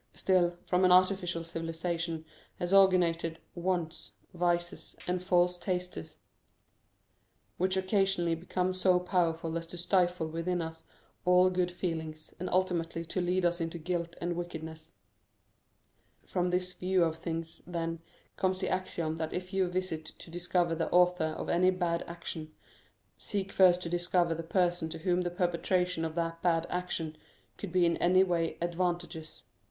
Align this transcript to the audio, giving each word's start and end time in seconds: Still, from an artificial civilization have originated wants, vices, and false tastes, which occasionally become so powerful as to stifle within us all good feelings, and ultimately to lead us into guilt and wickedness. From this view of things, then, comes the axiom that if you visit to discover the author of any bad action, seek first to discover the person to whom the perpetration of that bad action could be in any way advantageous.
Still, 0.15 0.57
from 0.65 0.83
an 0.83 0.91
artificial 0.91 1.43
civilization 1.43 2.25
have 2.57 2.73
originated 2.73 3.37
wants, 3.53 4.13
vices, 4.33 4.95
and 5.07 5.21
false 5.21 5.59
tastes, 5.59 6.17
which 7.59 7.77
occasionally 7.77 8.33
become 8.33 8.73
so 8.73 8.99
powerful 8.99 9.55
as 9.59 9.67
to 9.67 9.77
stifle 9.77 10.27
within 10.27 10.59
us 10.59 10.85
all 11.23 11.51
good 11.51 11.69
feelings, 11.71 12.33
and 12.39 12.49
ultimately 12.49 13.05
to 13.05 13.21
lead 13.21 13.45
us 13.45 13.61
into 13.61 13.77
guilt 13.77 14.15
and 14.19 14.35
wickedness. 14.35 14.93
From 16.25 16.49
this 16.49 16.73
view 16.73 17.03
of 17.03 17.17
things, 17.19 17.61
then, 17.67 17.99
comes 18.37 18.57
the 18.57 18.69
axiom 18.69 19.17
that 19.17 19.33
if 19.33 19.53
you 19.53 19.67
visit 19.67 20.05
to 20.05 20.31
discover 20.31 20.73
the 20.73 20.89
author 20.89 21.25
of 21.25 21.47
any 21.47 21.69
bad 21.69 22.01
action, 22.07 22.51
seek 23.19 23.51
first 23.51 23.81
to 23.83 23.87
discover 23.89 24.33
the 24.33 24.41
person 24.41 24.89
to 24.89 24.97
whom 24.97 25.21
the 25.21 25.29
perpetration 25.29 26.03
of 26.03 26.15
that 26.15 26.41
bad 26.41 26.65
action 26.71 27.15
could 27.57 27.71
be 27.71 27.85
in 27.85 27.97
any 27.97 28.23
way 28.23 28.57
advantageous. 28.63 29.43